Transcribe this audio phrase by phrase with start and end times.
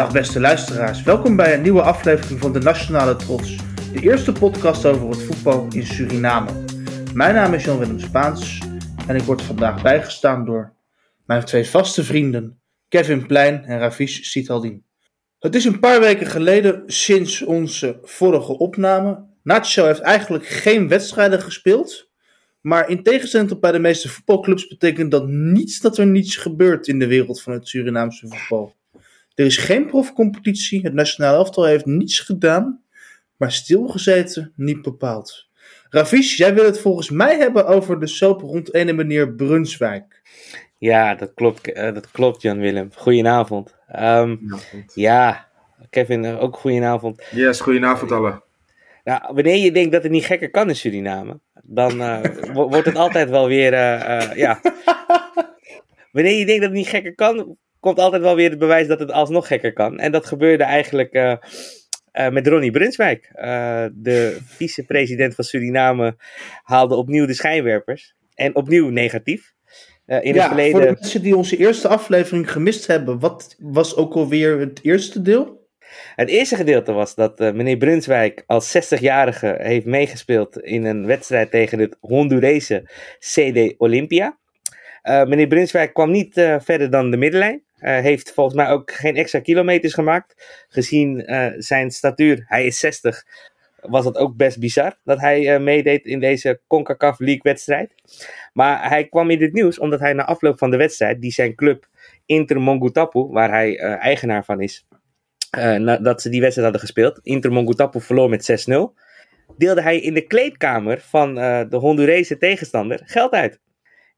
[0.00, 3.56] Dag beste luisteraars, welkom bij een nieuwe aflevering van de Nationale Trots,
[3.92, 6.50] de eerste podcast over het voetbal in Suriname.
[7.14, 8.58] Mijn naam is Jan-Willem Spaans
[9.06, 10.72] en ik word vandaag bijgestaan door
[11.26, 14.84] mijn twee vaste vrienden Kevin Plein en Ravish Sitaldin.
[15.38, 19.26] Het is een paar weken geleden sinds onze vorige opname.
[19.42, 22.10] Nacho heeft eigenlijk geen wedstrijden gespeeld,
[22.60, 26.88] maar in tegenstelling tot bij de meeste voetbalclubs betekent dat niets dat er niets gebeurt
[26.88, 28.78] in de wereld van het Surinaamse voetbal.
[29.40, 32.82] Er is geen profcompetitie, het nationale elftal heeft niets gedaan,
[33.36, 35.48] maar stilgezeten niet bepaald.
[35.88, 40.22] Ravish, jij wil het volgens mij hebben over de soap rond ene meneer Brunswijk.
[40.78, 42.90] Ja, dat klopt, uh, dat klopt Jan Willem.
[42.94, 43.76] Goedenavond.
[44.00, 44.40] Um,
[44.94, 45.48] ja,
[45.90, 47.22] Kevin, ook goedenavond.
[47.30, 48.42] Yes, goedenavond alle.
[49.04, 52.20] Nou, wanneer je denkt dat het niet gekker kan in Suriname, dan uh,
[52.52, 54.60] wordt het altijd wel weer, uh, ja.
[56.12, 57.36] Wanneer je denkt dat het niet gekker kan,
[57.80, 59.98] komt altijd wel weer het bewijs dat het alsnog gekker kan.
[59.98, 61.34] En dat gebeurde eigenlijk uh,
[62.12, 63.30] uh, met Ronnie Brunswijk.
[63.34, 66.16] Uh, de vicepresident van Suriname
[66.62, 68.14] haalde opnieuw de schijnwerpers.
[68.34, 69.52] En opnieuw negatief.
[70.06, 70.70] in ja, het verleden...
[70.70, 75.22] voor de mensen die onze eerste aflevering gemist hebben, wat was ook alweer het eerste
[75.22, 75.58] deel?
[76.14, 81.78] Het eerste gedeelte was dat meneer Brunswijk als 60-jarige heeft meegespeeld in een wedstrijd tegen
[81.78, 84.38] het Hondurese CD Olympia.
[85.02, 87.64] meneer Brunswijk kwam niet verder dan de middenlijn.
[87.82, 90.64] Uh, heeft volgens mij ook geen extra kilometers gemaakt.
[90.68, 93.24] Gezien uh, zijn statuur, hij is 60,
[93.80, 97.94] was het ook best bizar dat hij uh, meedeed in deze CONCACAF League wedstrijd.
[98.52, 101.54] Maar hij kwam in het nieuws omdat hij na afloop van de wedstrijd, die zijn
[101.54, 101.86] club
[102.26, 104.86] Inter Mongutapu, waar hij eigenaar van is,
[106.00, 107.18] dat ze die wedstrijd hadden gespeeld.
[107.22, 108.74] Inter Mongutapu verloor met 6-0.
[109.56, 113.60] Deelde hij in de kleedkamer van de Hondurese tegenstander geld uit.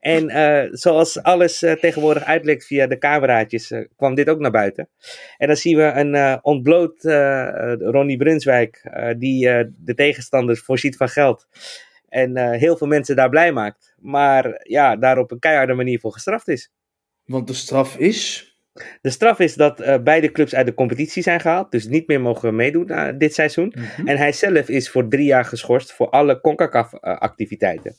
[0.03, 4.51] En uh, zoals alles uh, tegenwoordig uitlekt via de cameraatjes, uh, kwam dit ook naar
[4.51, 4.89] buiten.
[5.39, 7.03] En dan zien we een ontbloot
[7.81, 9.41] Ronnie Brunswijk, die
[9.79, 11.47] de tegenstanders voorziet van geld.
[12.09, 13.95] En heel veel mensen daar blij maakt.
[13.99, 16.73] Maar ja, daar op een keiharde manier voor gestraft is.
[17.25, 18.51] Want de straf is?
[19.01, 21.71] De straf is dat beide clubs uit de competitie zijn gehaald.
[21.71, 23.73] Dus niet meer mogen meedoen dit seizoen.
[23.77, 24.09] Mm -hmm.
[24.09, 27.95] En hij zelf is voor drie jaar geschorst voor alle CONCACAF-activiteiten.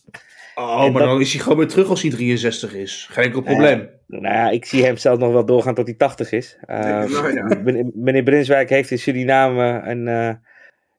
[0.55, 3.07] Oh, maar dan is hij gewoon weer terug als hij 63 is.
[3.11, 3.79] Geen enkel probleem.
[3.79, 6.57] Uh, nou ja, ik zie hem zelf nog wel doorgaan tot hij 80 is.
[6.69, 7.61] Uh, nou, ja.
[7.93, 10.33] Meneer Brinswijk heeft in Suriname een, uh,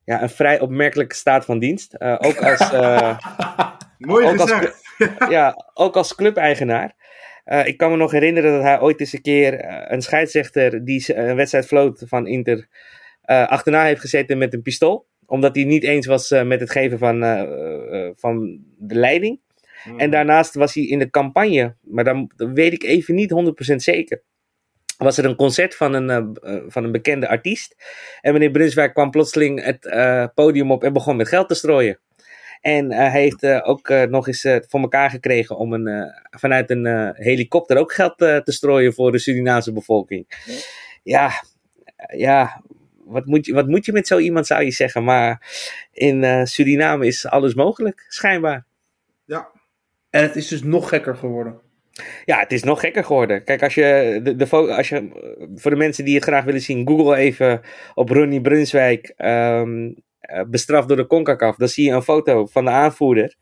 [0.05, 2.01] ja, een vrij opmerkelijke staat van dienst.
[2.01, 2.71] ook als,
[3.99, 4.55] Mooi ook als,
[5.29, 6.95] ja, ook als clubeigenaar.
[7.65, 11.37] ik kan me nog herinneren dat hij ooit eens een keer een scheidsrechter die een
[11.37, 12.69] wedstrijd floot van Inter
[13.27, 16.99] achterna heeft gezeten met een pistool omdat hij niet eens was uh, met het geven
[16.99, 17.43] van, uh,
[17.91, 19.41] uh, van de leiding.
[19.85, 19.99] Mm.
[19.99, 23.75] En daarnaast was hij in de campagne, maar dan, dan weet ik even niet 100%
[23.77, 24.23] zeker.
[24.97, 27.77] Was er een concert van een, van een bekende artiest.
[28.21, 29.91] En meneer Brunswijk kwam plotseling het
[30.35, 32.01] podium op en begon met geld te strooien.
[32.61, 37.93] En hij heeft ook nog eens voor elkaar gekregen om een, vanuit een helikopter ook
[37.93, 40.27] geld te strooien voor de Surinaamse bevolking.
[41.03, 41.31] Ja,
[42.17, 42.63] ja,
[43.05, 45.05] wat moet, je, wat moet je met zo iemand, zou je zeggen.
[45.05, 45.57] Maar
[45.93, 48.67] in uh, Suriname is alles mogelijk, schijnbaar.
[49.25, 49.51] Ja.
[50.11, 51.61] En het is dus nog gekker geworden.
[52.25, 53.45] Ja, het is nog gekker geworden.
[53.45, 55.09] Kijk, als je, de, de, als je
[55.55, 57.61] voor de mensen die het graag willen zien, google even
[57.95, 59.95] op Ronnie Brunswijk um,
[60.47, 61.57] bestraft door de CONCACAF.
[61.57, 63.37] Dan zie je een foto van de aanvoerder.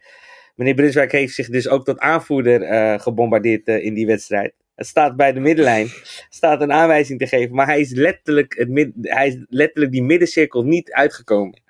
[0.55, 4.55] Meneer Brunswijk heeft zich dus ook tot aanvoerder uh, gebombardeerd uh, in die wedstrijd
[4.85, 5.89] staat bij de middenlijn,
[6.29, 10.03] staat een aanwijzing te geven, maar hij is letterlijk, het mid, hij is letterlijk die
[10.03, 11.61] middencirkel niet uitgekomen.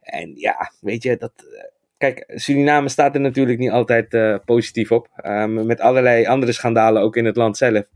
[0.00, 1.64] En ja, weet je, dat, eh,
[1.96, 7.02] kijk, Suriname staat er natuurlijk niet altijd uh, positief op, um, met allerlei andere schandalen
[7.02, 7.86] ook in het land zelf.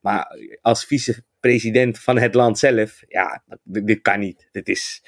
[0.00, 4.48] Maar als vicepresident van het land zelf, ja, dit, dit kan niet.
[4.52, 5.02] Dit is,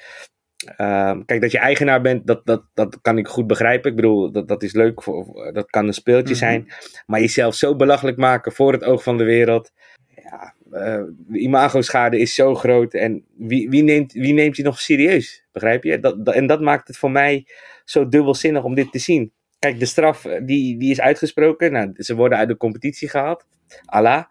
[0.77, 3.89] Uh, kijk, dat je eigenaar bent, dat, dat, dat kan ik goed begrijpen.
[3.89, 6.49] Ik bedoel, dat, dat is leuk, voor, dat kan een speeltje mm -hmm.
[6.49, 6.67] zijn.
[7.05, 9.71] Maar jezelf zo belachelijk maken voor het oog van de wereld.
[10.15, 12.93] Ja, uh, de imago-schade is zo groot.
[12.93, 15.45] En wie, wie, neemt, wie neemt je nog serieus?
[15.51, 15.99] Begrijp je?
[15.99, 17.47] Dat, dat, en dat maakt het voor mij
[17.85, 19.31] zo dubbelzinnig om dit te zien.
[19.59, 21.71] Kijk, de straf eh, die, die is uitgesproken.
[21.71, 23.45] Nou, ze worden uit de competitie gehaald.
[23.85, 24.23] Allah.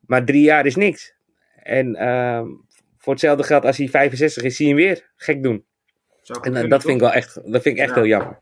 [0.00, 1.14] Maar drie jaar is niks.
[1.56, 2.42] En uh,
[2.98, 5.64] voor hetzelfde geld, als hij 65 is, zie je hem weer gek doen.
[6.42, 7.94] En uh, dat, vind ik wel echt, dat vind ik echt ja.
[7.94, 8.40] heel jammer.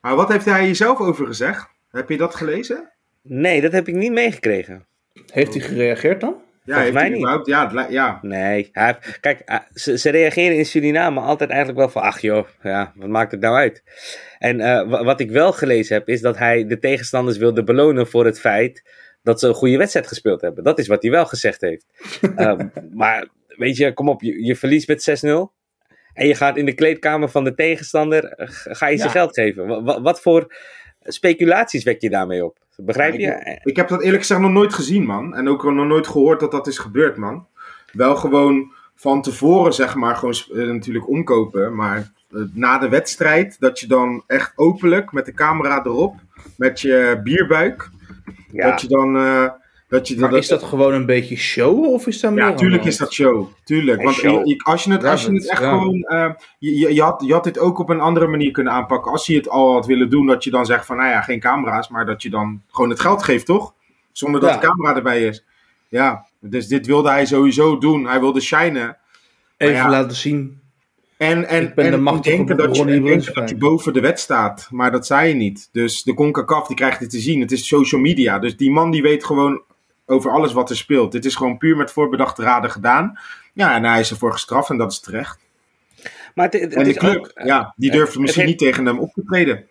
[0.00, 1.68] Maar wat heeft hij hier zelf over gezegd?
[1.90, 2.92] Heb je dat gelezen?
[3.22, 4.86] Nee, dat heb ik niet meegekregen.
[5.26, 6.36] Heeft hij gereageerd dan?
[6.64, 7.46] Ja, Volgens mij niet.
[7.46, 8.18] Ja, ja.
[8.22, 12.46] Nee, hij, kijk, uh, ze, ze, reageren in Suriname altijd eigenlijk wel van, ach joh,
[12.62, 13.82] ja, wat maakt het nou uit?
[14.38, 18.24] En uh, wat ik wel gelezen heb, is dat hij de tegenstanders wilde belonen voor
[18.24, 18.82] het feit
[19.22, 20.64] dat ze een goede wedstrijd gespeeld hebben.
[20.64, 21.86] Dat is wat hij wel gezegd heeft.
[22.36, 25.57] um, maar weet je, kom op, je, je verliest met 6-0.
[26.18, 29.66] En je gaat in de kleedkamer van de tegenstander, eh, ga je ze geld geven.
[29.66, 30.54] Wa- wa- wat voor
[31.02, 32.56] speculaties wek je daarmee op?
[32.76, 33.26] Begrijp je?
[33.26, 35.34] Ik, ik heb dat eerlijk gezegd nog nooit gezien, man.
[35.34, 37.46] En ook nog nooit gehoord dat dat is gebeurd, man.
[37.92, 41.74] Wel gewoon van tevoren, zeg maar, gewoon eh, natuurlijk omkopen.
[41.74, 46.14] Maar eh, na de wedstrijd, dat je dan echt openlijk met de camera erop,
[46.56, 47.88] met je bierbuik,
[48.52, 48.70] Ja.
[48.70, 49.16] dat je dan...
[49.88, 52.84] dat je Maar is dat gewoon een beetje show of is dat meer Ja, tuurlijk
[52.84, 53.48] is dat show.
[53.64, 54.02] Tuurlijk.
[54.02, 54.46] Want show.
[54.46, 55.68] je- als je het, als je dat- het echt ja.
[55.70, 56.02] gewoon.
[56.02, 59.12] eh, je, je, je had, je had dit ook op een andere manier kunnen aanpakken.
[59.12, 61.40] Als je het al had willen doen, dat je dan zegt van nou ja, geen
[61.40, 63.74] camera's, maar dat je dan gewoon het geld geeft, toch?
[64.12, 64.56] Zonder dat Ja.
[64.60, 65.44] de camera erbij is.
[65.88, 68.06] Ja, dus dit wilde hij sowieso doen.
[68.06, 68.96] Hij wilde shinen.
[69.56, 69.90] Even ja.
[69.90, 70.60] laten zien.
[71.16, 74.20] En, en, Ik ben en de machtige denken dat je, denken dat boven de wet
[74.20, 74.68] staat.
[74.70, 75.68] Maar dat zei je niet.
[75.72, 77.40] Dus de CONCACAF die krijgt dit te zien.
[77.40, 78.38] Het is social media.
[78.38, 79.62] Dus die man die weet gewoon
[80.08, 81.12] over alles wat er speelt.
[81.12, 83.18] Dit is gewoon puur met voorbedachte raden gedaan.
[83.52, 85.38] Ja, en hij is ervoor gestraft en dat is terecht.
[86.34, 87.30] Maar het, het En de club, ook...
[87.46, 89.68] ja, die durft misschien heeft- niet tegen hem op te treden.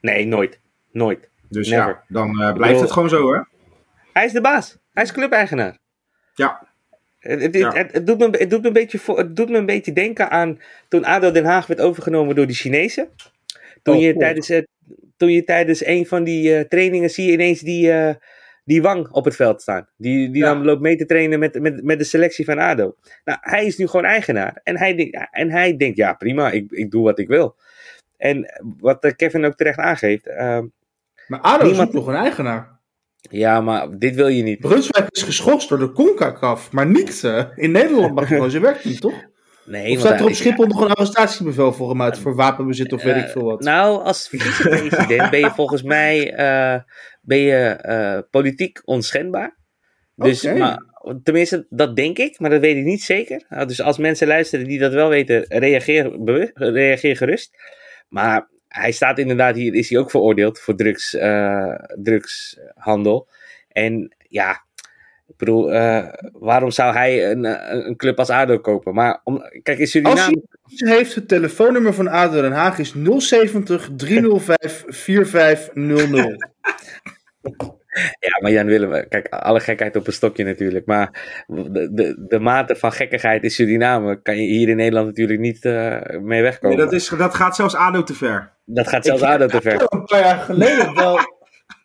[0.00, 0.58] Nee, nooit.
[0.92, 1.28] Nooit.
[1.48, 1.88] Dus Never.
[1.88, 3.40] ja, dan eh, blijft bedoel- het gewoon zo, hè?
[4.12, 4.76] Hij is de baas.
[4.92, 5.78] Hij is clubeigenaar.
[6.34, 6.66] Ja.
[7.18, 7.72] Het, Ja.
[7.74, 10.30] het, doet me, het, doet me een beetje voor, het doet me een beetje denken
[10.30, 13.08] aan toen ADO Den Haag werd overgenomen door de Chinezen.
[13.82, 14.20] Toen, Oh, je, cool.
[14.20, 14.50] tijdens,
[15.16, 18.14] toen je tijdens een van die eh, trainingen zie je ineens die, eh,
[18.64, 19.88] die Wang op het veld staan.
[19.96, 20.54] Die, die Ja.
[20.54, 22.94] dan loopt mee te trainen met, met, met de selectie van ADO.
[23.24, 24.60] Nou, hij is nu gewoon eigenaar.
[24.62, 27.56] En hij, denkt- en hij denkt, ja prima, ik, ik doe wat ik wil.
[28.16, 30.26] En wat eh, Kevin ook terecht aangeeft.
[30.26, 30.66] ehm,
[31.26, 32.80] Maar ADO Niemand- zoekt nog een eigenaar.
[33.30, 34.58] ja, maar dit wil je niet.
[34.60, 38.82] Brunswijk is geschorst door de CONCACAF, maar niet eh, in Nederland mag gewoon zijn werk
[38.82, 39.30] doen, toch?
[39.64, 43.02] Nee, Of staat er op Schiphol nog een arrestatiebevel voor hem uit voor wapenbezit of
[43.02, 43.60] weet ik veel wat?
[43.60, 46.80] Nou, als vicepresident ben je volgens mij eh,
[47.22, 49.56] ben je, eh, politiek onschendbaar.
[50.14, 50.82] Dus, maar,
[51.22, 53.44] tenminste, dat denk ik, maar dat weet ik niet zeker.
[53.48, 57.50] Nou, dus als mensen luisteren die dat wel weten, reageer, bewust, reageer gerust.
[58.08, 63.28] Maar hij staat inderdaad, hier is hij ook veroordeeld voor drugs, eh, drugshandel.
[63.68, 64.64] En ja,
[65.32, 68.94] ik bedoel, eh, waarom zou hij een, een een club als ADO kopen?
[68.94, 70.42] Maar om, kijk, in Als Suriname...
[70.64, 76.50] hij heeft het telefoonnummer van ADO Den Haag is 070 305 4500.
[78.20, 80.86] Ja, maar Jan Willem, kijk, alle gekheid op een stokje natuurlijk.
[80.86, 85.40] Maar de, de, de mate van gekkigheid in Suriname kan je hier in Nederland natuurlijk
[85.40, 86.76] niet eh, mee wegkomen.
[86.76, 88.52] Nee, dat, is, dat gaat zelfs ADO te ver.
[88.64, 89.86] Dat gaat zelfs ADO te ver.
[89.88, 91.18] Een paar jaar geleden wel.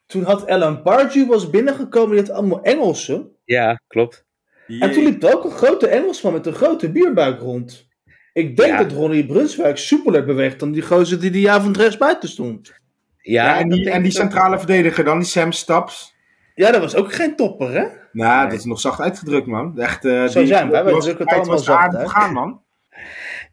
[0.07, 3.31] Toen had Ellen Barju was binnengekomen, die had allemaal Engelsen.
[3.45, 4.25] Ja, klopt.
[4.67, 7.87] En toen liep er ook een grote Engelsman met een grote bierbuik rond.
[8.33, 8.83] Ik denk Ja.
[8.83, 12.73] dat Ronnie Brunswijk soepeler beweegt dan die gozer die die avond rechts buiten stond.
[13.21, 14.17] Ja, Ja, en die, denk en die ook.
[14.17, 16.15] centrale verdediger dan, die Sam Staps.
[16.55, 17.85] Ja, dat was ook geen topper, hè?
[18.11, 18.49] Nou, Nee.
[18.49, 19.79] dat is nog zacht uitgedrukt, man.
[19.79, 22.61] Echt, eh, Zo die- zijn wij, wij was- drukken het allemaal was zacht gegaan, man.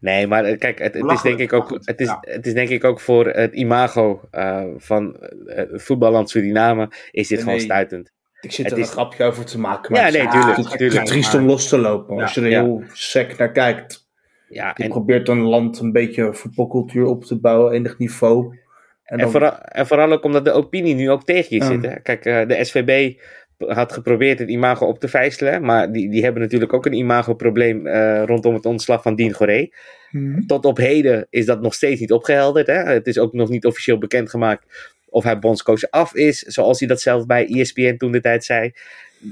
[0.04, 2.18] Nee, maar eh, kijk, het, het is denk ik ook, het is, ja.
[2.20, 7.28] het is denk ik ook voor het imago eh, van eh, het voetballand Suriname is
[7.28, 7.46] dit Nee.
[7.46, 8.12] gewoon stuitend.
[8.40, 9.94] Ik zit Het er een is- grapje over te maken.
[9.94, 12.48] Ja, het is- nee, tuurlijk, Het is triest om los te lopen als je er
[12.50, 12.62] Ja.
[12.62, 14.08] heel sec naar kijkt.
[14.48, 18.58] Ja, Je en, probeert een land een beetje voetbalcultuur op te bouwen, enig niveau.
[19.04, 21.70] En En, vooral, en vooral ook omdat de opinie nu ook tegen je Ja.
[21.70, 21.82] zit.
[21.82, 22.00] Hè?
[22.00, 23.20] Kijk, eh, de SVB
[23.58, 25.64] had geprobeerd het imago op te vijzelen.
[25.64, 29.68] Maar die, die hebben natuurlijk ook een imagoprobleem eh rondom het ontslag van Dien Goré.
[30.10, 30.46] Mhm.
[30.46, 32.66] Tot op heden is dat nog steeds niet opgehelderd.
[32.66, 32.82] Hè?
[32.82, 36.38] Het is ook nog niet officieel bekendgemaakt of hij bondscoach af is.
[36.38, 38.72] Zoals hij dat zelf bij ESPN toen de tijd zei.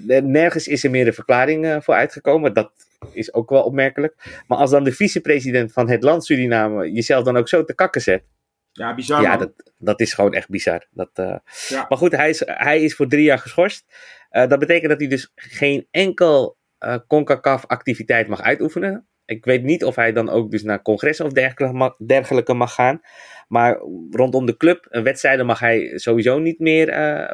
[0.09, 2.55] Eh, Nergens is er meer een verklaring eh, voor uitgekomen.
[2.55, 2.71] Dat
[3.13, 4.15] is ook wel opmerkelijk.
[4.47, 8.01] Maar als dan de vicepresident van het land Suriname jezelf dan ook zo te kakken
[8.01, 8.23] zet.
[8.73, 10.87] Ja, bizar, Ja, dat, dat is gewoon echt bizar.
[10.91, 11.37] Dat, eh,
[11.69, 11.87] Ja.
[11.89, 13.85] Maar goed, hij is, hij is voor drie jaar geschorst.
[14.31, 19.07] Eh, dat betekent dat hij dus geen enkel eh CONCACAF-activiteit mag uitoefenen.
[19.25, 22.75] Ik weet niet of hij dan ook dus naar congressen of dergelijke mag, dergelijke mag
[22.75, 23.01] gaan.
[23.49, 23.79] Maar
[24.11, 26.87] rondom de club, een wedstrijden mag hij sowieso niet meer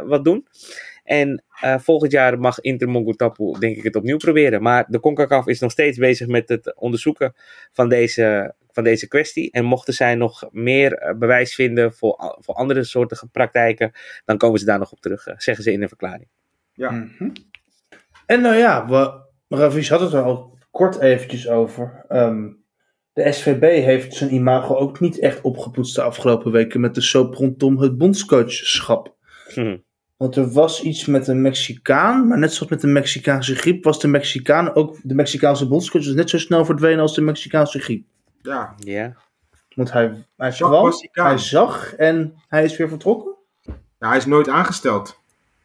[0.07, 0.47] wat doen.
[1.05, 1.45] En
[1.79, 4.63] volgend jaar mag Inter Mongutapu denk ik het opnieuw proberen.
[4.63, 7.35] Maar de CONCACAF is nog steeds bezig met het onderzoeken
[7.73, 9.51] van deze, van deze kwestie.
[9.51, 13.93] En mochten zij nog meer eh, bewijs vinden voor, voor andere soorten praktijken,
[14.25, 16.29] dan komen ze daar nog op terug, eh, zeggen ze in een verklaring.
[16.73, 16.91] Ja.
[16.91, 17.31] Mhm.
[18.27, 22.05] En nou ja, we, Ravish had het er al kort eventjes over.
[22.09, 22.49] Ehm,
[23.13, 27.35] de SVB heeft zijn imago ook niet echt opgepoetst de afgelopen weken met de soap
[27.35, 29.17] rondom het bondscoachschap.
[29.55, 29.77] Hm.
[30.17, 34.01] Want er was iets met een Mexicaan, maar net zoals met de Mexicaanse griep was
[34.01, 38.07] de Mexicaan ook, de Mexicaanse bondscoach dus net zo snel verdwenen als de Mexicaanse griep.
[38.49, 38.75] Ja.
[38.79, 39.17] Ja.
[39.75, 43.33] Want hij, hij Zag kwam, hij zag en hij is weer vertrokken.
[43.99, 45.21] Ja, hij is nooit aangesteld.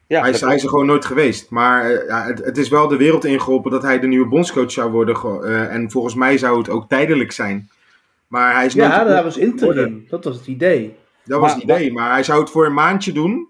[0.06, 1.50] Ja, hij, is, hij er gewoon nooit geweest.
[1.50, 4.72] Maar eh, ja, het, het is wel de wereld ingeholpen dat hij de nieuwe bondscoach
[4.72, 5.42] zou worden.
[5.44, 7.68] eh, en volgens mij zou het ook tijdelijk zijn.
[8.26, 8.90] Maar hij is nooit...
[8.90, 10.06] Ja, dat was interim.
[10.08, 10.96] Dat was het idee.
[11.24, 11.92] Dat was het idee.
[11.92, 13.48] Maar hij zou het voor een maandje doen.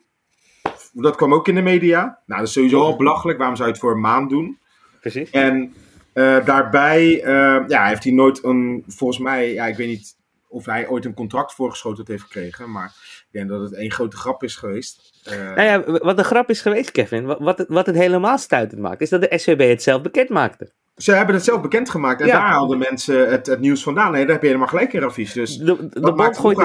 [0.93, 2.01] Dat kwam ook in de media.
[2.27, 3.39] Nou, dat is sowieso al belachelijk.
[3.39, 4.59] Waarom zou je het voor een maand doen?
[5.01, 5.31] Precies.
[5.31, 5.75] En
[6.15, 10.17] eh, daarbij eh, ja, heeft hij nooit een, volgens mij, ja, ik weet niet
[10.49, 12.87] of hij ooit een contract voorgeschoten heeft gekregen, maar
[13.21, 15.21] ik denk dat het één grote grap is geweest.
[15.25, 18.39] Eh, Nou ja, wat de grap is geweest, Kevin, wa- wat het, wat het helemaal
[18.39, 20.73] stuitend maakt, is dat de SVB het zelf bekend maakte.
[20.97, 22.33] Ze hebben het zelf bekendgemaakt en Ja.
[22.33, 24.13] daar haalden mensen het, het nieuws vandaan.
[24.13, 25.33] Nee, daar heb je helemaal gelijk in, Rafies.
[25.33, 26.59] Dus De, de, dat maakt gooit.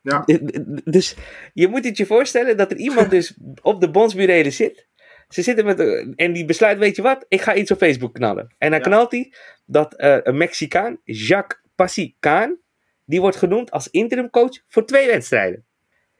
[0.00, 0.22] Ja.
[0.84, 1.16] Dus
[1.52, 4.86] je moet het je voorstellen dat er iemand dus op de bondsburelen zit.
[5.28, 8.14] Ze zitten met, eh, en die besluit, weet je wat, ik ga iets op Facebook
[8.14, 8.54] knallen.
[8.58, 8.84] En dan Ja.
[8.84, 9.32] knalt hij
[9.66, 12.56] dat eh, een Mexicaan, Jacques Passicaan,
[13.04, 15.64] die wordt genoemd als interimcoach voor twee wedstrijden.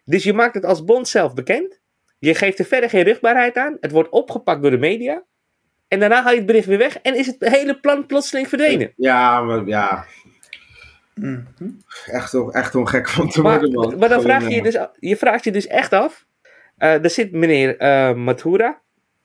[0.04, 1.80] Dus je maakt het als bond zelf bekend.
[2.18, 3.76] Je geeft er verder geen rugbaarheid aan.
[3.80, 5.24] Het wordt opgepakt door de media.
[5.88, 8.92] En daarna haal je het bericht weer weg en is het hele plan plotseling verdwenen.
[8.96, 10.04] Ja, maar ja,
[11.14, 11.40] Mhm.
[12.06, 13.98] echt, om- echt om gek van te Maar, worden, man.
[13.98, 16.26] maar dan vraag je je eh, dus, je vraagt je dus echt af.
[16.76, 18.82] eh er zit meneer eh, Mathura.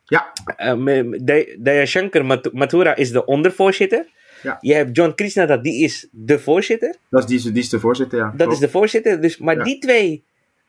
[0.10, 0.32] Ja.
[0.76, 4.08] Uh, Dayashankar Mat- Mathura is de ondervoorzitter.
[4.44, 4.58] Ja.
[4.62, 6.96] Je hebt John Krishna, die is de voorzitter.
[7.10, 8.26] Dat is die, die is de voorzitter, ja.
[8.26, 8.54] Dat Klopt.
[8.54, 9.22] is de voorzitter.
[9.22, 9.64] Dus, maar Ja.
[9.64, 10.24] die twee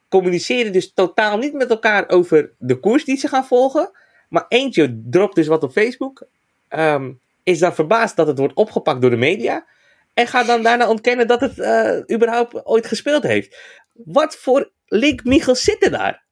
[0.09, 3.91] communiceren dus totaal niet met elkaar over de koers die ze gaan volgen.
[4.29, 6.27] Maar eentje dropt dus wat op Facebook.
[6.69, 7.11] ehm,
[7.43, 9.67] is dan verbaasd dat het wordt opgepakt door de media.
[10.15, 13.57] En gaat dan daarna ontkennen dat het eh, überhaupt ooit gespeeld heeft.
[13.93, 16.23] Wat voor link Michels zitten daar?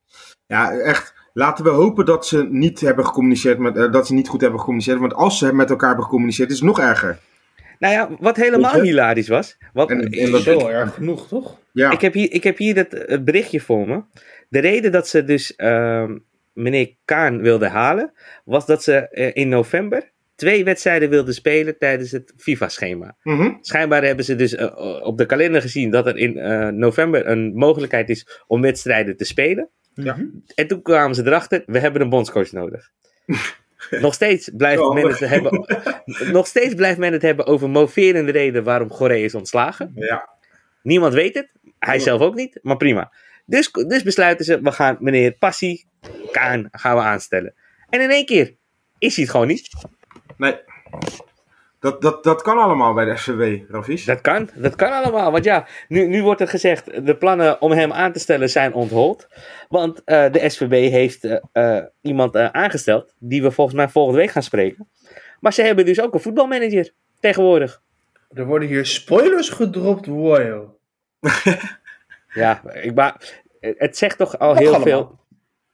[0.47, 1.15] Ja, echt.
[1.39, 4.59] Laten we hopen dat ze niet hebben gecommuniceerd met, eh, dat ze niet goed hebben
[4.59, 4.99] gecommuniceerd.
[4.99, 7.19] Want als ze met elkaar hebben gecommuniceerd, is het nog erger.
[7.79, 8.83] Nou ja, wat helemaal je?
[8.83, 9.57] hilarisch was.
[9.73, 11.59] Wat, En- en dat- Zo erg genoeg, toch?
[11.73, 14.03] Ja, ik heb hier, ik heb hier het, het berichtje voor me.
[14.49, 16.19] De reden dat ze dus ehm,
[16.53, 18.13] meneer Kaan wilden halen,
[18.45, 23.17] was dat ze eh, in november twee wedstrijden wilden spelen tijdens het FIFA-schema.
[23.23, 23.53] Mhm.
[23.61, 27.53] Schijnbaar hebben ze dus eh, op de kalender gezien dat er in eh, november een
[27.55, 29.69] mogelijkheid is om wedstrijden te spelen.
[30.05, 30.15] Ja.
[30.15, 30.27] Mhm.
[30.55, 32.91] En toen kwamen ze erachter, we hebben een bondscoach nodig.
[33.91, 35.67] nog, steeds blijft men het hebben,
[36.39, 39.93] nog steeds blijft men het hebben over moverende reden waarom Goree is ontslagen.
[39.95, 40.29] ja.
[40.83, 43.13] Niemand weet het, hij zelf ook niet, maar prima.
[43.45, 45.87] Dus, dus besluiten ze, we gaan meneer Passie,
[46.33, 47.55] Kaan, gaan we aanstellen.
[47.89, 48.55] En in één keer
[48.99, 49.71] is hij het gewoon niet.
[50.37, 50.57] Nee.
[51.81, 54.05] Dat, dat, dat kan allemaal bij de SVW, Rafies.
[54.05, 55.33] Dat kan, dat kan allemaal.
[55.33, 58.75] Want ja, nu, nu wordt er gezegd, de plannen om hem aan te stellen zijn
[58.75, 59.29] onthold.
[59.69, 64.31] Want eh, de SVB heeft eh, eh, iemand aangesteld, die we volgens mij volgende week
[64.31, 64.89] gaan spreken.
[65.41, 67.83] Maar ze hebben dus ook een voetbalmanager tegenwoordig.
[68.33, 70.69] Er worden hier spoilers gedropt, wow.
[72.35, 74.83] Ja, ik, maar het zegt toch al heel allemaal.
[74.83, 75.19] veel.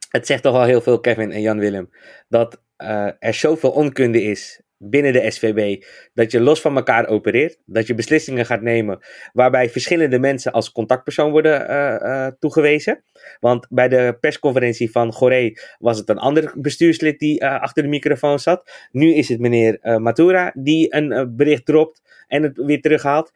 [0.09, 1.91] Het zegt toch al heel veel, Kevin en Jan Willem,
[2.29, 7.59] dat eh, er zoveel onkunde is binnen de SVB, dat je los van elkaar opereert,
[7.67, 8.99] dat je beslissingen gaat nemen
[9.33, 11.95] waarbij verschillende mensen als contactpersoon worden eh,
[12.27, 13.03] eh, toegewezen.
[13.41, 17.89] Want bij de persconferentie van Goree was het een ander bestuurslid die eh, achter de
[17.89, 18.89] microfoon zat.
[18.91, 23.33] Nu is het meneer Matura die een bericht dropt en het weer terughaalt.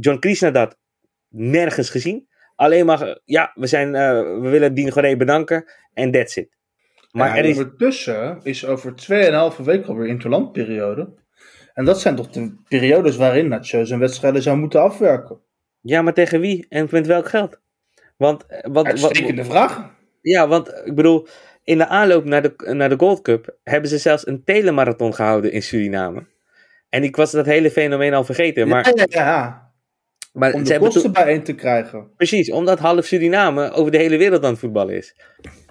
[0.00, 0.78] John Krishna dat
[1.28, 2.28] nergens gezien.
[2.54, 3.92] Alleen maar, ja, we, zijn,
[4.40, 5.64] we willen Dien Goree bedanken
[5.94, 6.55] en that's it.
[7.16, 8.94] Maar er is, ondertussen is over
[9.58, 11.14] 2,5 week alweer interlandperiode.
[11.74, 15.40] En dat zijn toch de periodes waarin Nacho zijn wedstrijden zou moeten afwerken.
[15.80, 17.60] ja, maar tegen wie en met welk geld?
[18.16, 19.90] Want, eh, wat, Uitstekende wat, vraag.
[20.20, 21.26] ja, want ik bedoel,
[21.64, 25.52] in de aanloop naar de, naar de Gold Cup hebben ze zelfs een telemarathon gehouden
[25.52, 26.26] in Suriname.
[26.88, 28.68] En ik was dat hele fenomeen al vergeten.
[28.68, 29.65] Maar, ja, ja, ja.
[30.36, 32.10] Maar Om de kosten bijeen te krijgen.
[32.16, 35.16] Precies, omdat half Suriname over de hele wereld aan het voetballen is.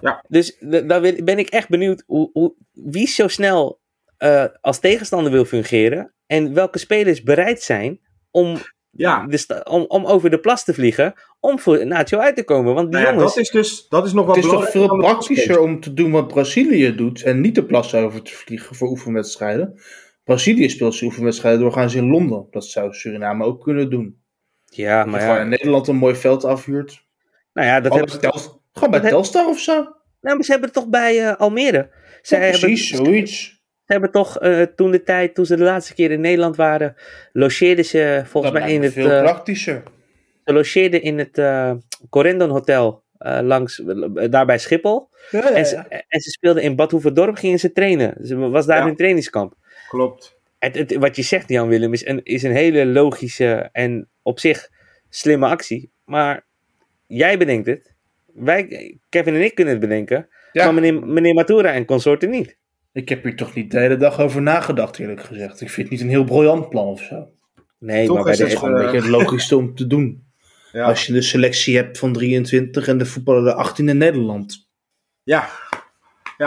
[0.00, 0.24] Ja.
[0.28, 3.80] Dus d- daar ben ik echt benieuwd hoe, hoe, wie zo snel
[4.16, 6.14] eh, als tegenstander wil fungeren.
[6.26, 8.56] En welke spelers bereid zijn om,
[8.90, 11.14] Ja, de sta- om, om over de plas te vliegen.
[11.40, 12.74] Om voor Nacho uit te komen.
[12.74, 13.34] Want die nou ja, jongens.
[13.34, 16.10] dat is dus dat is nog wel Het is toch veel praktischer om te doen
[16.10, 19.80] wat Brazilië doet en niet de plas over te vliegen voor oefenwedstrijden.
[20.24, 22.46] Brazilië speelt zijn oefenwedstrijden doorgaans in Londen.
[22.50, 24.24] Dat zou Suriname ook kunnen doen.
[24.76, 25.42] Ja, Maar gewoon ja.
[25.42, 27.04] in Nederland een mooi veld afhuurt.
[27.52, 28.10] Nou ja, dat hebben,
[28.72, 29.74] gewoon bij heb- Telstar of zo.
[30.20, 31.90] nou, maar ze hebben het toch bij eh, Almere.
[32.22, 33.62] Ze Ja, hebben, precies, ze zoiets.
[33.84, 36.94] hebben toch eh, toen de tijd, toen ze de laatste keer in Nederland waren,
[37.32, 38.92] logeerden ze volgens Dat mij in het.
[38.92, 39.82] veel eh, praktischer.
[40.44, 41.42] Ze logeerden in het
[42.10, 43.04] Corendon Hotel
[43.42, 43.82] langs,
[44.30, 45.08] daar bij Schiphol.
[45.30, 45.76] Ja, En, ze,
[46.08, 48.26] en ze speelden in Bad Hoeverdorp, gingen ze trainen.
[48.26, 49.54] Ze was daar hun trainingskamp.
[49.88, 50.38] Klopt.
[50.58, 54.38] Het, het- wat je zegt, Jan Willem, is een, is een hele logische en op
[54.40, 54.68] zich
[55.08, 55.90] slimme actie.
[56.04, 56.46] Maar
[57.06, 57.94] jij bedenkt het.
[58.34, 60.28] Wij, Kevin en ik kunnen het bedenken.
[60.52, 60.64] Ja.
[60.64, 62.56] Maar meneer, meneer Matura en consorten niet.
[62.92, 65.60] Ik heb hier toch niet de hele dag over nagedacht, eerlijk gezegd.
[65.60, 67.30] Ik vind het niet een heel briljant plan of zo.
[67.78, 69.74] Nee, Toch maar bij is de, het Het is gewoon een beetje het logischste om
[69.74, 70.24] te doen.
[70.72, 70.84] Ja.
[70.84, 74.68] Als je een selectie hebt van 23 en de voetballer de 18 in Nederland.
[75.22, 75.48] ja.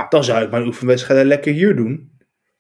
[0.10, 2.09] Dan zou ik mijn oefenwedstrijden lekker hier doen.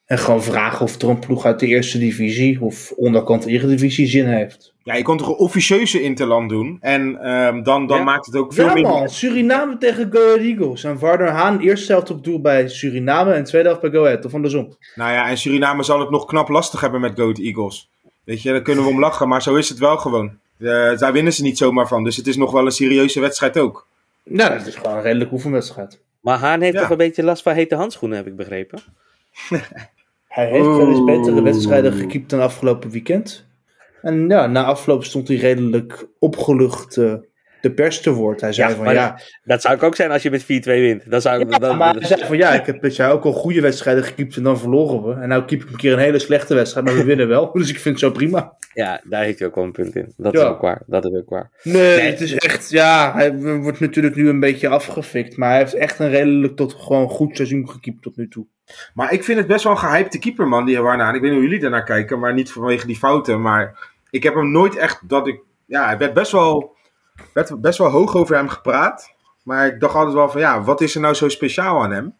[0.10, 4.26] En gewoon vragen of er een ploeg uit de eerste divisie of onderkant eredivisie zin
[4.28, 4.74] heeft.
[4.84, 6.78] Ja, je kon toch een officieuze interland doen.
[6.82, 8.04] En ehm, dan, dan Ja.
[8.04, 8.92] maakt het ook veel Ja minder...
[8.92, 10.84] man, Suriname tegen Go Ahead Eagles.
[10.84, 14.26] En Warner Haan eerste helft op doel bij Suriname en tweede helft bij Go Ahead.
[14.26, 14.76] Of andersom.
[14.96, 17.90] Nou ja, en Suriname zal het nog knap lastig hebben met Goat Eagles.
[18.24, 20.38] Weet je, daar kunnen we om lachen, maar zo is het wel gewoon.
[20.60, 23.58] Eh, daar winnen ze niet zomaar van, dus het is nog wel een serieuze wedstrijd
[23.58, 23.88] ook.
[24.24, 26.00] Nou, dat is gewoon een redelijke oefenwedstrijd.
[26.20, 26.80] maar Haan heeft Ja.
[26.82, 28.80] toch een beetje last van hete handschoenen, heb ik begrepen.
[30.30, 33.48] Hij heeft wel eens betere wedstrijden gekiept dan afgelopen weekend.
[34.02, 37.14] En ja, na afloop stond hij redelijk opgelucht eh,
[37.62, 38.42] de pers te woord.
[38.42, 41.12] Hij zei Ja, van ja, Dat zou ik ook zijn als je met 4-2 wint.
[41.12, 43.32] Dan zou ik, Ja, dan, maar hij zei van ja, ik heb jaar ook al
[43.32, 45.22] goede wedstrijden gekiept en dan verloren we.
[45.22, 47.52] En nou keep ik een keer een hele slechte wedstrijd, maar we winnen wel.
[47.60, 48.58] Dus ik vind het zo prima.
[48.74, 50.14] ja, daar heeft hij ook wel een punt in.
[50.18, 50.82] Dat is ook waar.
[50.88, 51.52] Dat is ook waar.
[51.64, 52.10] Nee, Nee.
[52.10, 55.38] het is echt, ja, hij wordt natuurlijk nu een beetje afgefikt.
[55.38, 58.46] Maar hij heeft echt een redelijk tot gewoon goed seizoen gekiept tot nu toe.
[58.94, 61.16] Maar ik vind het best wel een gehypte keeper, man, die Warnaan.
[61.16, 63.42] Ik weet niet hoe jullie daarnaar kijken, maar niet vanwege die fouten.
[63.42, 65.42] Maar ik heb hem nooit echt dat ik...
[65.66, 66.76] Ja, hij werd best wel,
[67.34, 69.14] werd best wel hoog over hem gepraat.
[69.44, 72.16] Maar ik dacht altijd wel van, ja, wat is er nou zo speciaal aan hem?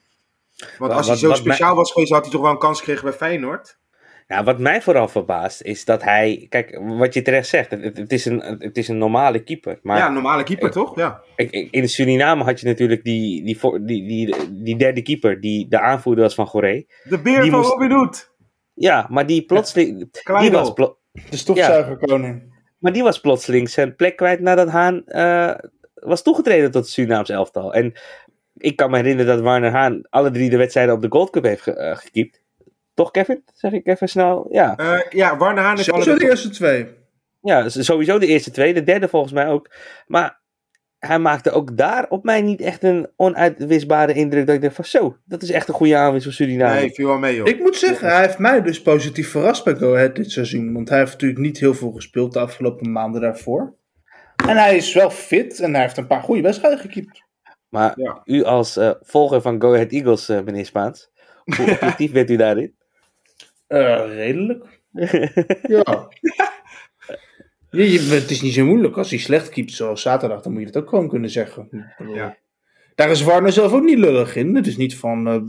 [0.58, 3.04] Want Wat- als hij zo speciaal was geweest, had hij toch wel een kans gekregen
[3.04, 3.78] bij Feyenoord?
[4.30, 6.46] Nou, wat mij vooral verbaast is dat hij.
[6.50, 9.80] Kijk, wat je terecht zegt, het, het is, een, het is een normale keeper.
[9.82, 10.96] Maar ja, een normale keeper, ik- toch?
[10.96, 11.22] Ja.
[11.36, 15.42] ik- ik- in Suriname had je natuurlijk die, die, voor- die, die, die derde keeper,
[15.42, 16.88] die de aanvoerder was van Goree.
[17.04, 18.32] De beer Die van moest- Robin Hood.
[18.74, 19.98] Ja, maar die plotseling.
[19.98, 20.60] Die Kleidel.
[20.60, 20.98] was, plo-
[21.30, 22.54] De stofzuigerkoning.
[22.80, 25.54] maar die was plotseling zijn plek kwijt nadat Haan eh,
[25.94, 27.74] was toegetreden tot het Surinaams elftal.
[27.74, 27.94] En
[28.58, 31.44] ik kan me herinneren dat Warner Haan alle drie de wedstrijden op de Gold Cup
[31.44, 32.42] heeft ge, eh, gekiept.
[33.00, 33.44] Toch, Kevin?
[33.54, 34.48] Zeg ik even snel.
[34.50, 34.76] Ja.
[34.78, 36.88] Eh, ja, Warner Haan heeft Sowieso de eerste twee.
[37.42, 39.70] Ja, sowieso de eerste twee, de derde volgens mij ook.
[40.08, 40.42] Maar
[40.98, 44.46] hij maakte ook daar op mij niet echt een onuitwisbare indruk.
[44.46, 46.74] Dat ik dacht van zo, dat is echt een goede aanwinst voor Suriname.
[46.74, 47.48] Nee, viel wel mee, joh.
[47.48, 50.74] Ik moet zeggen, hij heeft mij dus positief verrast bij Go Ahead dit seizoen.
[50.74, 53.76] Want hij heeft natuurlijk niet heel veel gespeeld de afgelopen maanden daarvoor.
[54.48, 57.24] En hij is wel fit en hij heeft een paar goede wedstrijden gekiept.
[57.70, 58.22] Maar Ja.
[58.26, 61.10] u als eh, volger van Go Ahead Eagles, eh, meneer Spaans,
[61.44, 62.78] hoe objectief bent u daarin?
[63.70, 64.66] Eh, redelijk.
[65.68, 66.08] Ja.
[67.72, 68.98] Je, je- het is niet zo moeilijk.
[68.98, 71.94] Als hij slecht keept zoals zaterdag, dan moet je het ook gewoon kunnen zeggen.
[72.14, 72.38] Ja.
[72.96, 74.56] Daar is Warner zelf ook niet lullig in.
[74.56, 75.28] Het is niet van...
[75.28, 75.42] eh,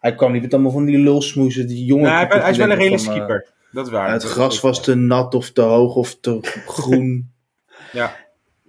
[0.00, 2.04] hij kwam niet met allemaal van die lulsmoezen, die jongen.
[2.12, 3.52] Nee, hij, is wel een van, eh, keeper.
[3.70, 4.12] Dat is waar.
[4.12, 7.32] het Dat gras was te nat of te hoog of te groen.
[7.92, 8.16] Ja.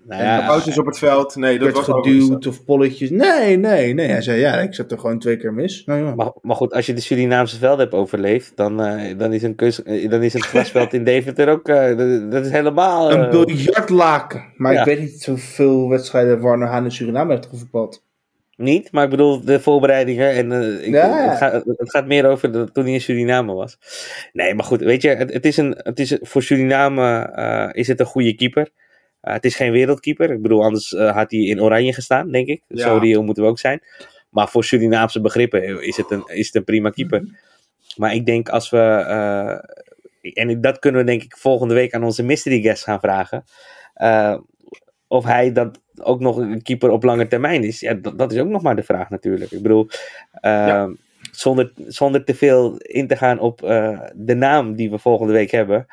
[0.06, 1.36] Nou En ja, auto's op het veld.
[1.36, 3.10] Nee, dat werd was geduwd of polletjes.
[3.10, 4.08] Nee, nee, nee.
[4.08, 5.84] Hij zei ja, ik zat er gewoon twee keer mis.
[5.86, 6.16] Nou ja.
[6.16, 9.56] maar, maar goed, als je de Surinaamse veld hebt overleefd, dan, eh, dan, is, een
[9.56, 13.12] kus, eh, dan is het grasveld in Deventer ook, eh, dat, dat is helemaal...
[13.12, 14.54] Een biljartlaken.
[14.56, 14.80] Maar ja.
[14.80, 18.04] ik weet niet zoveel wedstrijden Warner Haan in Suriname heeft gevoetbald.
[18.58, 20.32] Niet, maar ik bedoel de voorbereidingen.
[20.32, 21.30] En, eh, ik, Ja, ja.
[21.30, 23.78] Het, gaat, het gaat meer over de, toen hij in Suriname was.
[24.34, 27.88] Nee, maar goed, weet je, het, het is een, het is, voor Suriname eh, is
[27.88, 28.70] het een goede keeper.
[29.24, 30.32] Eh, het is geen wereldkeeper.
[30.32, 32.62] Ik bedoel, anders eh, had hij in oranje gestaan, denk ik.
[32.68, 32.88] Ja.
[32.88, 33.82] Zo reëel moeten we ook zijn.
[34.30, 37.28] Maar voor Surinaamse begrippen is het een, is het een prima keeper.
[37.98, 38.78] Maar ik denk als we.
[38.78, 39.58] eh,
[40.34, 43.44] en dat kunnen we denk ik volgende week aan onze mystery guest gaan vragen.
[45.08, 47.80] of hij dat ook nog een keeper op lange termijn is.
[47.80, 49.52] Ja, dat, dat is ook nog maar de vraag natuurlijk.
[49.52, 49.88] Ik bedoel,
[50.42, 50.90] Ja.
[51.32, 53.60] zonder, zonder te veel in te gaan op
[54.16, 55.86] de naam die we volgende week hebben.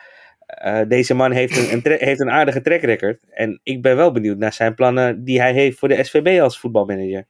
[0.50, 3.18] Eh, deze man heeft een, heeft een aardige track record.
[3.30, 6.60] En ik ben wel benieuwd naar zijn plannen die hij heeft voor de SVB als
[6.60, 7.26] voetbalmanager.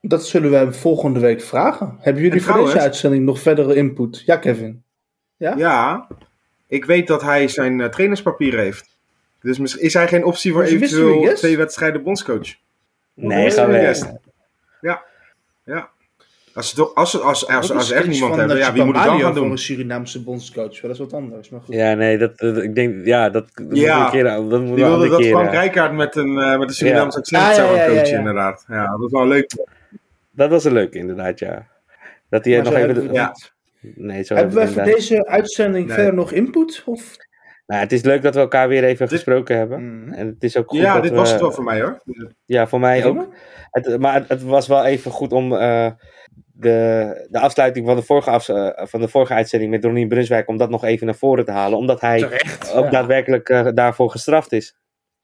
[0.00, 1.96] Dat zullen we hem volgende week vragen.
[2.00, 4.22] Hebben jullie voor deze uitzending nog verdere input?
[4.26, 4.82] Ja, Kevin.
[5.36, 6.08] Ja,
[6.66, 8.98] ik weet dat hij zijn eh, trainerspapieren heeft.
[9.40, 12.54] Dus misschien is hij geen optie voor Dus eventueel twee wedstrijden bondscoach.
[13.14, 13.86] Nee, dat gaan is we.
[13.86, 14.12] best.
[15.64, 15.90] Ja.
[16.54, 19.20] Als ze, toch, als, als, als, echt niemand hebben, eh, ja, wie moet het dan
[19.20, 19.50] gaan voor doen?
[19.50, 20.80] een Surinaamse bondscoach.
[20.80, 21.74] Wel eens wat anders, maar goed.
[21.74, 23.96] Ja, nee, dat, dat- ik denk, ja, dat, dat Ja.
[23.96, 25.30] moet een keer, dat moet Die een wilde dat keer.
[25.30, 27.38] Frank Rijkaard met een, eh, met een Surinaamse Ja.
[27.38, 28.18] accent Ah, zou ja, gaan coachen, ja.
[28.18, 28.64] inderdaad.
[28.68, 29.66] Ja, dat is wel leuk.
[30.30, 31.66] Dat was een leuke, inderdaad, ja.
[32.28, 32.78] Dat hij nog even...
[32.80, 33.34] hebben we, ja.
[33.80, 35.94] Nee, zo hebben we hebben voor deze uitzending Nee.
[35.94, 36.82] verder nog input?
[36.86, 37.16] Of?
[37.66, 40.00] Nou, het is leuk dat we elkaar weer even Dit- gesproken hebben.
[40.04, 40.12] Mhm.
[40.12, 42.02] En het is ook goed Ja, dat dit we- was het wel voor mij hoor.
[42.44, 43.20] Ja, voor mij Prima.
[43.20, 43.34] ook.
[43.70, 45.86] Het, maar het, het was wel even goed om eh,
[46.60, 50.48] de, de afsluiting van de, vorige afs- eh, van de vorige uitzending met Ronnie Brunswijk,
[50.48, 51.78] om dat nog even naar voren te halen.
[51.78, 52.72] Omdat hij Terecht.
[52.74, 52.90] ook ja.
[52.90, 54.76] daadwerkelijk eh, daarvoor gestraft is.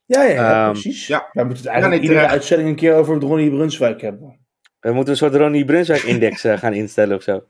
[0.05, 1.07] Ja, ja, ja, Ehm, precies.
[1.07, 1.29] ja.
[1.33, 2.38] Wij moeten het Ja, eigenlijk iedere terecht.
[2.38, 4.38] uitzending een keer over Ronnie Brunswijk hebben.
[4.81, 7.44] We moeten een soort Ronnie Brunswijk-index uh, gaan instellen of zo.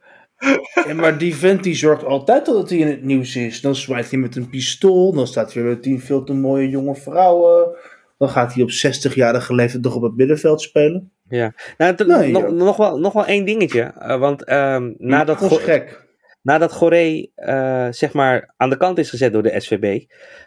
[0.87, 3.61] Ja, maar die vent die zorgt altijd dat hij in het nieuws is.
[3.61, 5.12] Dan zwaait hij met een pistool.
[5.12, 7.77] Dan staat hij weer met tien veel te mooie jonge vrouwen.
[8.18, 11.11] Dan gaat hij op 60-jarige leeftijd toch op het middenveld spelen.
[11.29, 13.92] Ja, nou, nee, nog, nog, wel, nog wel één dingetje.
[13.98, 16.07] Uh, want um, nadat, Go gek.
[16.42, 20.05] nadat Goré uh, zeg maar aan de kant is gezet door de SVB,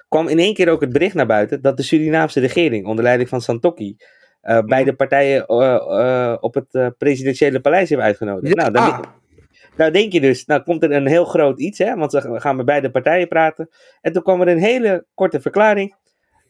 [0.08, 3.29] kwam in één keer ook het bericht naar buiten dat de Surinaamse regering onder leiding
[3.29, 3.97] van Santokki
[4.43, 5.49] uh, beide partijen
[6.41, 8.55] op het presidentiële paleis heeft uitgenodigd.
[8.55, 8.99] Nou, dan, ah.
[9.75, 12.55] nou denk je dus, nou komt er een heel groot iets, hè, want we gaan
[12.55, 13.69] met beide partijen praten.
[14.01, 15.95] En toen kwam er een hele korte verklaring.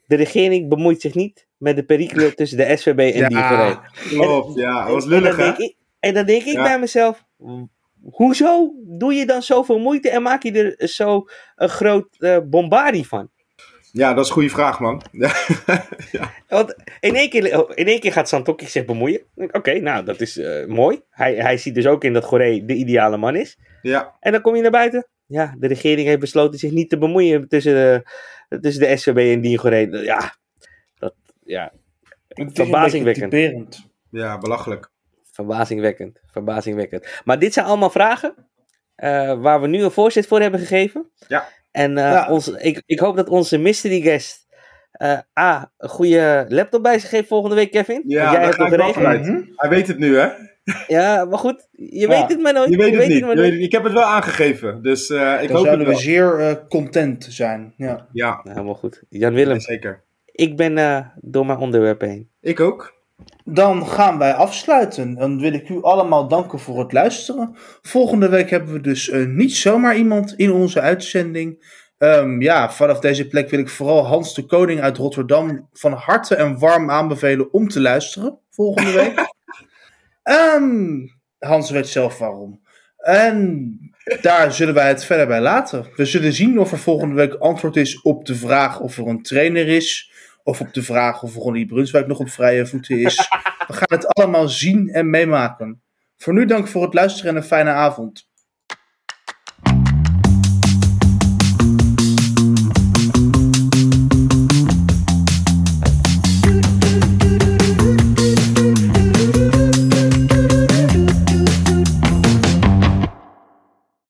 [0.09, 3.79] De regering bemoeit zich niet met de perikelen tussen de SVB en Ja, die Goré.
[4.09, 4.85] Klopt, ja.
[4.85, 6.63] Dat was En dan lullig, denk ik, en dan denk ik Ja.
[6.63, 7.23] bij mezelf,
[8.11, 13.07] hoezo doe je dan zoveel moeite en maak je er zo een groot eh bombardie
[13.07, 13.29] van?
[13.91, 15.01] Ja, dat is een goede vraag, man.
[16.11, 16.31] Ja.
[16.47, 19.21] Want in één keer, in één keer gaat Santokki zich bemoeien.
[19.35, 21.01] Oké, nou dat is eh, mooi.
[21.09, 23.57] Hij, hij ziet dus ook in dat Goré de ideale man is.
[23.81, 24.15] ja.
[24.19, 25.07] En dan kom je naar buiten.
[25.29, 28.03] Ja, de regering heeft besloten zich niet te bemoeien tussen de,
[28.61, 29.77] tussen de SVB en die Goré.
[29.91, 30.35] Ja,
[30.99, 31.13] dat,
[31.43, 31.71] ja,
[32.53, 33.89] Verbazingwekkend.
[34.11, 34.89] ja, belachelijk.
[35.31, 36.19] verbazingwekkend.
[36.25, 37.07] Verbazingwekkend.
[37.23, 38.35] Maar dit zijn allemaal vragen
[38.95, 41.11] eh, waar we nu een voorzet voor hebben gegeven.
[41.27, 41.47] Ja.
[41.71, 42.29] En eh, Ja.
[42.29, 44.47] ons, ik, ik hoop dat onze mystery guest
[44.91, 48.03] eh, A, een goede laptop bij zich heeft volgende week, Kevin.
[48.07, 49.25] Ja, jij hebt ga het ik wel geregeld.
[49.25, 49.43] Mhm.
[49.55, 50.29] Hij weet het nu, hè?
[50.87, 52.07] Ja, maar goed, je Ja.
[52.07, 52.69] weet het maar nooit.
[52.69, 53.21] Je weet het niet.
[53.21, 55.85] maar Je weet het- Ik heb het wel aangegeven, dus eh, ik Dan hoop zouden
[55.85, 56.01] we wel.
[56.01, 57.73] zeer eh, content zijn.
[57.77, 58.07] Ja.
[58.13, 59.03] Ja, Nou, helemaal goed.
[59.09, 60.03] Jan Willem, zeker.
[60.25, 62.29] ik ben eh, door mijn onderwerp heen.
[62.41, 62.97] Ik ook.
[63.45, 65.15] Dan gaan wij afsluiten.
[65.15, 67.55] Dan wil ik u allemaal danken voor het luisteren.
[67.81, 71.77] Volgende week hebben we dus eh, niet zomaar iemand in onze uitzending.
[71.97, 76.35] Ehm, ja, vanaf deze plek wil ik vooral Hans de Koning uit Rotterdam van harte
[76.35, 79.13] en warm aanbevelen om te luisteren volgende week.
[80.29, 81.07] Ehm,
[81.39, 82.61] Hans weet zelf waarom.
[82.97, 83.77] En
[84.21, 85.85] daar zullen wij het verder bij laten.
[85.95, 89.21] We zullen zien of er volgende week antwoord is op de vraag of er een
[89.21, 90.11] trainer is.
[90.43, 93.15] Of op de vraag of Ronnie Brunswijk nog op vrije voeten is.
[93.67, 95.81] We gaan het allemaal zien en meemaken.
[96.17, 98.28] Voor nu dank voor het luisteren en een fijne avond.